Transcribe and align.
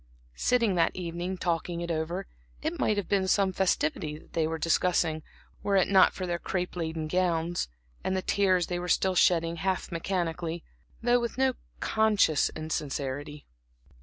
Sitting 0.39 0.73
that 0.73 0.95
evening, 0.95 1.37
talking 1.37 1.79
it 1.81 1.91
all 1.91 1.97
over, 1.97 2.25
it 2.63 2.79
might 2.79 2.97
have 2.97 3.07
been 3.07 3.27
some 3.27 3.53
festivity 3.53 4.17
that 4.17 4.33
they 4.33 4.47
were 4.47 4.57
discussing, 4.57 5.21
were 5.61 5.75
it 5.75 5.87
not 5.87 6.11
for 6.13 6.25
their 6.25 6.39
crape 6.39 6.75
laden 6.75 7.07
gowns, 7.07 7.67
and 8.03 8.17
the 8.17 8.23
tears 8.23 8.65
they 8.65 8.79
were 8.79 8.87
still 8.87 9.13
shedding 9.13 9.57
half 9.57 9.91
mechanically, 9.91 10.63
though 11.03 11.19
with 11.19 11.37
no 11.37 11.53
conscious 11.81 12.49
insincerity. 12.55 13.45